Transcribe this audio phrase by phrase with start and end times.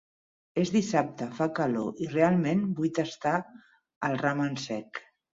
[0.59, 3.33] És dissabte, fa calor i realment vull tastar
[4.09, 5.01] el ramen sec.